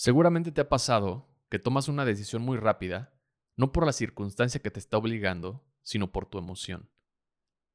Seguramente 0.00 0.50
te 0.50 0.62
ha 0.62 0.68
pasado 0.70 1.28
que 1.50 1.58
tomas 1.58 1.86
una 1.86 2.06
decisión 2.06 2.40
muy 2.40 2.56
rápida, 2.56 3.12
no 3.54 3.70
por 3.70 3.84
la 3.84 3.92
circunstancia 3.92 4.62
que 4.62 4.70
te 4.70 4.78
está 4.78 4.96
obligando, 4.96 5.62
sino 5.82 6.10
por 6.10 6.24
tu 6.24 6.38
emoción. 6.38 6.88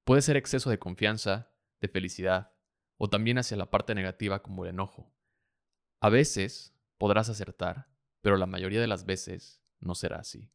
Puede 0.05 0.23
ser 0.23 0.35
exceso 0.35 0.71
de 0.71 0.79
confianza, 0.79 1.53
de 1.81 1.87
felicidad, 1.87 2.51
o 2.97 3.11
también 3.11 3.37
hacia 3.37 3.57
la 3.57 3.69
parte 3.69 3.93
negativa 3.93 4.41
como 4.41 4.65
el 4.65 4.71
enojo. 4.71 5.13
A 6.01 6.09
veces 6.09 6.75
podrás 6.97 7.29
acertar, 7.29 7.91
pero 8.21 8.37
la 8.37 8.47
mayoría 8.47 8.81
de 8.81 8.87
las 8.87 9.05
veces 9.05 9.61
no 9.79 9.93
será 9.93 10.17
así. 10.17 10.51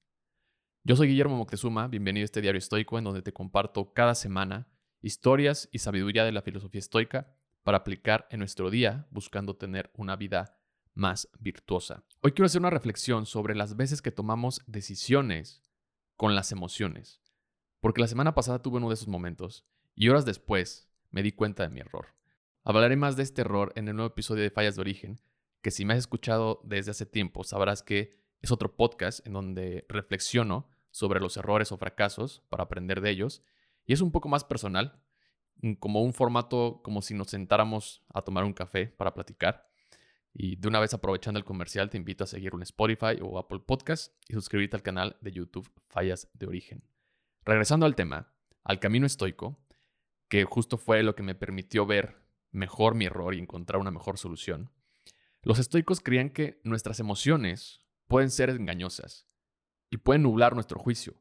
Yo 0.82 0.96
soy 0.96 1.07
Guillermo 1.07 1.37
Moctezuma, 1.37 1.87
bienvenido 1.87 2.25
a 2.25 2.27
este 2.27 2.41
diario 2.41 2.59
estoico 2.59 2.98
en 2.98 3.05
donde 3.05 3.23
te 3.23 3.32
comparto 3.32 3.93
cada 3.93 4.16
semana 4.16 4.66
historias 5.02 5.68
y 5.71 5.79
sabiduría 5.79 6.25
de 6.25 6.32
la 6.32 6.43
filosofía 6.43 6.80
estoica 6.80 7.32
para 7.62 7.79
aplicar 7.79 8.27
en 8.32 8.41
nuestro 8.41 8.71
día 8.71 9.07
buscando 9.12 9.55
tener 9.55 9.93
una 9.95 10.16
vida 10.16 10.59
más 11.01 11.29
virtuosa. 11.41 12.05
Hoy 12.21 12.32
quiero 12.32 12.46
hacer 12.46 12.61
una 12.61 12.71
reflexión 12.71 13.25
sobre 13.25 13.57
las 13.57 13.75
veces 13.75 14.03
que 14.03 14.13
tomamos 14.13 14.61
decisiones 14.67 15.63
con 16.17 16.35
las 16.35 16.53
emociones, 16.53 17.22
porque 17.81 18.03
la 18.03 18.07
semana 18.07 18.35
pasada 18.35 18.61
tuve 18.61 18.77
uno 18.77 18.89
de 18.89 18.95
esos 18.95 19.08
momentos 19.08 19.64
y 19.94 20.11
horas 20.11 20.27
después 20.27 20.93
me 21.11 21.22
di 21.22 21.32
cuenta 21.32 21.63
de 21.63 21.71
mi 21.71 21.81
error. 21.81 22.08
Hablaré 22.64 22.96
más 22.96 23.17
de 23.17 23.22
este 23.22 23.41
error 23.41 23.72
en 23.77 23.89
el 23.89 23.96
nuevo 23.96 24.11
episodio 24.11 24.43
de 24.43 24.50
Fallas 24.50 24.77
de 24.77 24.82
Origen, 24.82 25.21
que 25.63 25.71
si 25.71 25.86
me 25.86 25.94
has 25.94 26.00
escuchado 26.00 26.61
desde 26.64 26.91
hace 26.91 27.07
tiempo 27.07 27.44
sabrás 27.44 27.82
que 27.82 28.21
es 28.43 28.53
otro 28.53 28.77
podcast 28.77 29.27
en 29.27 29.32
donde 29.32 29.86
reflexiono 29.89 30.69
sobre 30.91 31.21
los 31.21 31.36
errores 31.39 31.72
o 31.72 31.79
fracasos 31.79 32.42
para 32.50 32.64
aprender 32.64 33.00
de 33.00 33.08
ellos 33.08 33.42
y 33.86 33.94
es 33.94 34.03
un 34.03 34.12
poco 34.12 34.28
más 34.28 34.44
personal, 34.44 35.03
como 35.78 36.03
un 36.03 36.12
formato 36.12 36.83
como 36.84 37.00
si 37.00 37.14
nos 37.14 37.28
sentáramos 37.28 38.03
a 38.12 38.20
tomar 38.20 38.44
un 38.44 38.53
café 38.53 38.86
para 38.86 39.14
platicar. 39.14 39.69
Y 40.33 40.56
de 40.56 40.69
una 40.69 40.80
vez 40.80 40.94
aprovechando 40.94 41.39
el 41.39 41.44
comercial, 41.44 41.91
te 41.91 41.97
invito 41.97 42.25
a 42.25 42.27
seguir 42.27 42.55
un 42.55 42.62
Spotify 42.62 43.19
o 43.22 43.38
Apple 43.38 43.61
Podcast 43.61 44.14
y 44.28 44.34
suscribirte 44.34 44.77
al 44.77 44.83
canal 44.83 45.16
de 45.20 45.32
YouTube 45.32 45.70
Fallas 45.88 46.28
de 46.34 46.46
Origen. 46.46 46.84
Regresando 47.44 47.86
al 47.86 47.96
tema, 47.96 48.32
al 48.62 48.78
camino 48.78 49.06
estoico, 49.06 49.58
que 50.28 50.44
justo 50.44 50.78
fue 50.78 51.02
lo 51.02 51.14
que 51.14 51.22
me 51.22 51.34
permitió 51.34 51.86
ver 51.86 52.16
mejor 52.52 52.94
mi 52.94 53.06
error 53.06 53.34
y 53.34 53.38
encontrar 53.38 53.80
una 53.80 53.90
mejor 53.90 54.18
solución. 54.18 54.70
Los 55.42 55.58
estoicos 55.58 56.00
creían 56.00 56.30
que 56.30 56.60
nuestras 56.64 57.00
emociones 57.00 57.80
pueden 58.06 58.30
ser 58.30 58.50
engañosas 58.50 59.27
y 59.90 59.96
pueden 59.98 60.22
nublar 60.22 60.55
nuestro 60.55 60.78
juicio, 60.78 61.14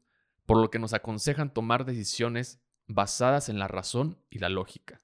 por 0.46 0.58
lo 0.58 0.70
que 0.70 0.78
nos 0.78 0.92
aconsejan 0.92 1.52
tomar 1.52 1.84
decisiones 1.84 2.60
basadas 2.86 3.48
en 3.48 3.58
la 3.58 3.68
razón 3.68 4.18
y 4.30 4.38
la 4.38 4.48
lógica. 4.48 5.02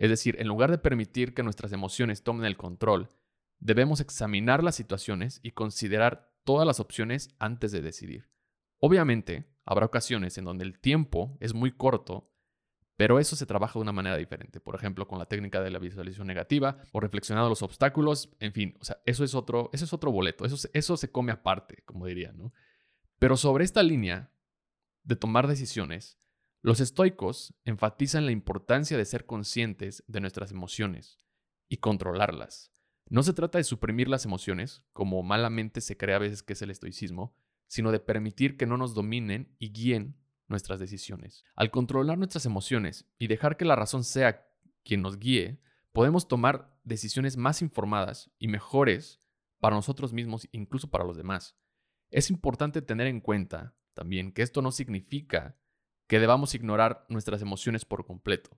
Es 0.00 0.08
decir, 0.08 0.36
en 0.38 0.48
lugar 0.48 0.70
de 0.70 0.78
permitir 0.78 1.34
que 1.34 1.42
nuestras 1.42 1.72
emociones 1.72 2.22
tomen 2.22 2.46
el 2.46 2.56
control, 2.56 3.10
debemos 3.58 4.00
examinar 4.00 4.64
las 4.64 4.74
situaciones 4.74 5.40
y 5.42 5.50
considerar 5.50 6.32
todas 6.44 6.66
las 6.66 6.80
opciones 6.80 7.36
antes 7.38 7.70
de 7.70 7.82
decidir. 7.82 8.30
Obviamente, 8.78 9.52
habrá 9.66 9.84
ocasiones 9.84 10.38
en 10.38 10.46
donde 10.46 10.64
el 10.64 10.80
tiempo 10.80 11.36
es 11.38 11.52
muy 11.52 11.70
corto, 11.70 12.32
pero 12.96 13.18
eso 13.18 13.36
se 13.36 13.44
trabaja 13.44 13.74
de 13.78 13.82
una 13.82 13.92
manera 13.92 14.16
diferente. 14.16 14.58
Por 14.58 14.74
ejemplo, 14.74 15.06
con 15.06 15.18
la 15.18 15.26
técnica 15.26 15.60
de 15.60 15.70
la 15.70 15.78
visualización 15.78 16.26
negativa 16.26 16.78
o 16.92 17.00
reflexionando 17.00 17.50
los 17.50 17.60
obstáculos. 17.60 18.30
En 18.40 18.54
fin, 18.54 18.78
o 18.80 18.84
sea, 18.86 19.02
eso 19.04 19.22
es 19.22 19.34
otro, 19.34 19.68
eso 19.74 19.84
es 19.84 19.92
otro 19.92 20.10
boleto. 20.10 20.46
Eso, 20.46 20.66
eso 20.72 20.96
se 20.96 21.12
come 21.12 21.30
aparte, 21.30 21.82
como 21.84 22.06
diría, 22.06 22.32
¿no? 22.32 22.54
Pero 23.18 23.36
sobre 23.36 23.64
esta 23.64 23.82
línea 23.82 24.32
de 25.02 25.16
tomar 25.16 25.46
decisiones, 25.46 26.18
los 26.62 26.80
estoicos 26.80 27.54
enfatizan 27.64 28.26
la 28.26 28.32
importancia 28.32 28.98
de 28.98 29.06
ser 29.06 29.24
conscientes 29.24 30.04
de 30.06 30.20
nuestras 30.20 30.50
emociones 30.50 31.18
y 31.68 31.78
controlarlas. 31.78 32.70
No 33.08 33.22
se 33.22 33.32
trata 33.32 33.58
de 33.58 33.64
suprimir 33.64 34.08
las 34.08 34.26
emociones, 34.26 34.82
como 34.92 35.22
malamente 35.22 35.80
se 35.80 35.96
cree 35.96 36.14
a 36.14 36.18
veces 36.18 36.42
que 36.42 36.52
es 36.52 36.62
el 36.62 36.70
estoicismo, 36.70 37.34
sino 37.66 37.92
de 37.92 38.00
permitir 38.00 38.56
que 38.58 38.66
no 38.66 38.76
nos 38.76 38.94
dominen 38.94 39.56
y 39.58 39.72
guíen 39.72 40.16
nuestras 40.48 40.78
decisiones. 40.80 41.44
Al 41.54 41.70
controlar 41.70 42.18
nuestras 42.18 42.44
emociones 42.44 43.06
y 43.18 43.28
dejar 43.28 43.56
que 43.56 43.64
la 43.64 43.76
razón 43.76 44.04
sea 44.04 44.46
quien 44.84 45.00
nos 45.00 45.18
guíe, 45.18 45.62
podemos 45.92 46.28
tomar 46.28 46.78
decisiones 46.84 47.36
más 47.36 47.62
informadas 47.62 48.30
y 48.38 48.48
mejores 48.48 49.20
para 49.60 49.76
nosotros 49.76 50.12
mismos, 50.12 50.46
incluso 50.52 50.90
para 50.90 51.04
los 51.04 51.16
demás. 51.16 51.56
Es 52.10 52.30
importante 52.30 52.82
tener 52.82 53.06
en 53.06 53.20
cuenta 53.20 53.76
también 53.94 54.32
que 54.32 54.42
esto 54.42 54.60
no 54.62 54.72
significa 54.72 55.56
que 56.10 56.18
debamos 56.18 56.56
ignorar 56.56 57.06
nuestras 57.08 57.40
emociones 57.40 57.84
por 57.84 58.04
completo. 58.04 58.50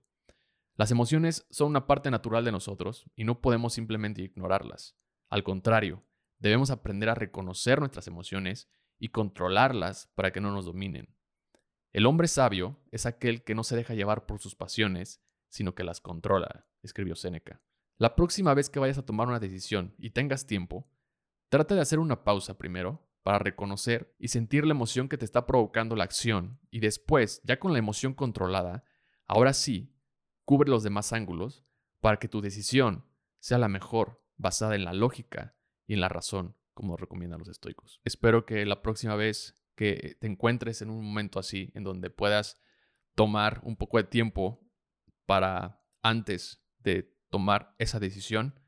Las 0.75 0.89
emociones 0.89 1.45
son 1.51 1.67
una 1.67 1.85
parte 1.85 2.09
natural 2.09 2.43
de 2.43 2.51
nosotros 2.51 3.05
y 3.15 3.25
no 3.25 3.41
podemos 3.41 3.73
simplemente 3.73 4.23
ignorarlas. 4.23 4.97
Al 5.29 5.43
contrario, 5.43 6.03
debemos 6.39 6.71
aprender 6.71 7.09
a 7.09 7.13
reconocer 7.13 7.77
nuestras 7.77 8.07
emociones 8.07 8.71
y 8.97 9.09
controlarlas 9.09 10.11
para 10.15 10.31
que 10.31 10.41
no 10.41 10.51
nos 10.51 10.65
dominen. 10.65 11.15
El 11.91 12.07
hombre 12.07 12.27
sabio 12.27 12.79
es 12.89 13.05
aquel 13.05 13.43
que 13.43 13.53
no 13.53 13.63
se 13.63 13.75
deja 13.75 13.93
llevar 13.93 14.25
por 14.25 14.39
sus 14.39 14.55
pasiones, 14.55 15.21
sino 15.47 15.75
que 15.75 15.83
las 15.83 16.01
controla, 16.01 16.65
escribió 16.81 17.15
Séneca. 17.15 17.61
La 17.99 18.15
próxima 18.15 18.55
vez 18.55 18.71
que 18.71 18.79
vayas 18.79 18.97
a 18.97 19.05
tomar 19.05 19.27
una 19.27 19.39
decisión 19.39 19.93
y 19.99 20.09
tengas 20.09 20.47
tiempo, 20.47 20.89
trata 21.49 21.75
de 21.75 21.81
hacer 21.81 21.99
una 21.99 22.23
pausa 22.23 22.57
primero 22.57 23.07
para 23.23 23.39
reconocer 23.39 24.13
y 24.19 24.27
sentir 24.27 24.65
la 24.65 24.73
emoción 24.73 25.09
que 25.09 25.17
te 25.17 25.25
está 25.25 25.45
provocando 25.45 25.95
la 25.95 26.03
acción 26.03 26.59
y 26.69 26.79
después, 26.79 27.41
ya 27.43 27.57
con 27.57 27.71
la 27.73 27.79
emoción 27.79 28.13
controlada, 28.13 28.83
ahora 29.25 29.53
sí, 29.53 29.95
cubre 30.45 30.69
los 30.69 30.83
demás 30.83 31.13
ángulos 31.13 31.65
para 32.01 32.17
que 32.17 32.27
tu 32.27 32.41
decisión 32.41 33.05
sea 33.39 33.57
la 33.57 33.69
mejor, 33.69 34.21
basada 34.35 34.75
en 34.75 34.83
la 34.83 34.93
lógica 34.93 35.55
y 35.87 35.93
en 35.93 36.01
la 36.01 36.09
razón, 36.09 36.57
como 36.73 36.97
recomiendan 36.97 37.39
los 37.39 37.47
estoicos. 37.47 38.01
Espero 38.03 38.45
que 38.45 38.65
la 38.65 38.81
próxima 38.81 39.15
vez 39.15 39.57
que 39.75 40.17
te 40.19 40.27
encuentres 40.27 40.81
en 40.81 40.89
un 40.89 41.03
momento 41.03 41.39
así, 41.39 41.71
en 41.75 41.83
donde 41.83 42.09
puedas 42.09 42.59
tomar 43.15 43.61
un 43.63 43.77
poco 43.77 43.97
de 43.97 44.03
tiempo 44.03 44.67
para 45.25 45.81
antes 46.01 46.61
de 46.79 47.15
tomar 47.29 47.73
esa 47.79 47.99
decisión, 47.99 48.59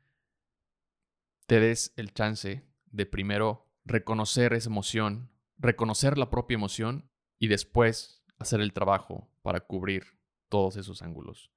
te 1.46 1.60
des 1.60 1.92
el 1.96 2.12
chance 2.12 2.66
de 2.86 3.06
primero 3.06 3.65
reconocer 3.86 4.52
esa 4.52 4.68
emoción, 4.68 5.30
reconocer 5.56 6.18
la 6.18 6.28
propia 6.28 6.56
emoción 6.56 7.08
y 7.38 7.48
después 7.48 8.24
hacer 8.38 8.60
el 8.60 8.72
trabajo 8.72 9.30
para 9.42 9.60
cubrir 9.60 10.18
todos 10.48 10.76
esos 10.76 11.02
ángulos, 11.02 11.50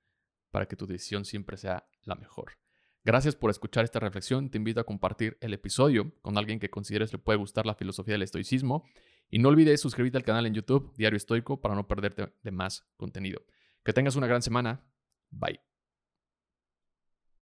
para 0.52 0.68
que 0.68 0.76
tu 0.76 0.88
decisión 0.88 1.26
siempre 1.26 1.58
sea 1.58 1.90
la 2.04 2.16
mejor. 2.16 2.54
Gracias 3.04 3.36
por 3.36 3.50
escuchar 3.50 3.84
esta 3.84 4.00
reflexión. 4.00 4.50
Te 4.50 4.58
invito 4.58 4.80
a 4.80 4.86
compartir 4.86 5.38
el 5.42 5.54
episodio 5.54 6.14
con 6.22 6.38
alguien 6.38 6.60
que 6.60 6.70
consideres 6.70 7.12
le 7.12 7.20
puede 7.20 7.40
gustar 7.40 7.66
la 7.66 7.76
filosofía 7.76 8.14
del 8.14 8.24
estoicismo. 8.24 8.86
Y 9.30 9.40
no 9.40 9.50
olvides 9.50 9.82
suscribirte 9.82 10.18
al 10.18 10.24
canal 10.24 10.46
en 10.46 10.54
YouTube, 10.54 10.94
Diario 10.98 11.18
Estoico, 11.18 11.62
para 11.62 11.76
no 11.76 11.88
perderte 11.88 12.34
de 12.44 12.52
más 12.52 12.88
contenido. 12.98 13.42
Que 13.84 13.94
tengas 13.94 14.16
una 14.16 14.28
gran 14.28 14.42
semana. 14.42 14.84
Bye. 15.30 15.69